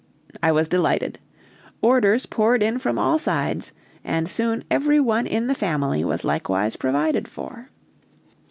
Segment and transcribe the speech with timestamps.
[0.41, 1.19] I was delighted;
[1.79, 3.71] orders poured in from all sides,
[4.03, 7.69] and soon every one in the family was likewise provided for.